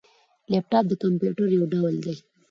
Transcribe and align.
لیپټاپ 0.51 0.85
د 0.89 0.93
کمپيوټر 1.03 1.47
یو 1.57 1.63
ډول 1.73 1.93
دی 2.03 2.15